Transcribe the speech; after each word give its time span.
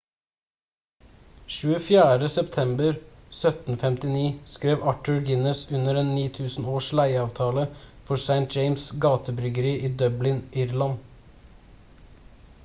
24. 1.55 2.29
september 2.29 2.87
1759 2.93 4.39
skrev 4.53 4.87
arthur 4.93 5.19
guinness 5.21 5.63
under 5.71 5.95
en 6.03 6.09
9000-års 6.17 6.89
leieavtale 7.03 7.67
for 8.09 8.25
st 8.25 8.57
james' 8.59 8.91
gate-bryggeri 9.07 9.75
i 9.85 9.93
dublin 10.05 10.43
irland 10.67 11.97